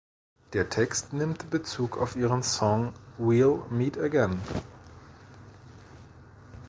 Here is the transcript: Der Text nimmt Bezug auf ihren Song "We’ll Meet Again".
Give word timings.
Der 0.53 0.67
Text 0.67 1.13
nimmt 1.13 1.51
Bezug 1.51 1.95
auf 1.95 2.15
ihren 2.15 2.41
Song 2.41 2.93
"We’ll 3.19 3.61
Meet 3.69 3.99
Again". 3.99 4.41